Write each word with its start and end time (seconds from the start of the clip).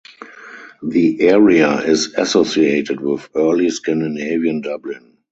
The 0.81 1.21
area 1.29 1.73
is 1.81 2.15
associated 2.15 2.99
with 3.01 3.29
Early 3.35 3.69
Scandinavian 3.69 4.61
Dublin. 4.61 5.17